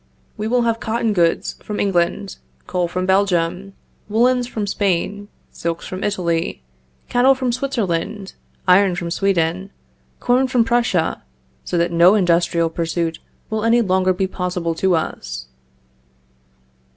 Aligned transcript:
We 0.35 0.47
will 0.47 0.63
have 0.63 0.79
cotton 0.79 1.13
goods 1.13 1.57
from 1.61 1.79
England, 1.79 2.37
coal 2.65 2.87
from 2.87 3.05
Belgium, 3.05 3.73
woolens 4.09 4.47
from 4.47 4.65
Spain, 4.65 5.27
silks 5.51 5.85
from 5.85 6.03
Italy, 6.03 6.63
cattle 7.07 7.35
from 7.35 7.51
Switzerland, 7.51 8.33
iron 8.67 8.95
from 8.95 9.11
Sweden, 9.11 9.69
corn 10.19 10.47
from 10.47 10.63
Prussia, 10.65 11.21
so 11.63 11.77
that 11.77 11.91
no 11.91 12.15
industrial 12.15 12.71
pursuit 12.71 13.19
will 13.51 13.63
any 13.63 13.81
longer 13.81 14.11
be 14.11 14.25
possible 14.25 14.73
to 14.73 14.95
us. 14.95 15.45